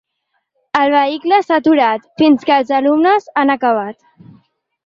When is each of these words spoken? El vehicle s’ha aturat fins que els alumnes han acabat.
El 0.79 0.93
vehicle 0.93 1.37
s’ha 1.47 1.59
aturat 1.61 2.09
fins 2.21 2.49
que 2.49 2.57
els 2.57 2.75
alumnes 2.81 3.31
han 3.43 3.59
acabat. 3.59 4.01